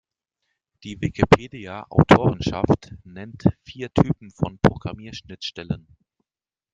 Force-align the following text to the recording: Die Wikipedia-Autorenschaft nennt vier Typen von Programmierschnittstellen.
Die 0.83 0.99
Wikipedia-Autorenschaft 0.99 2.95
nennt 3.03 3.43
vier 3.61 3.93
Typen 3.93 4.31
von 4.31 4.57
Programmierschnittstellen. 4.57 5.95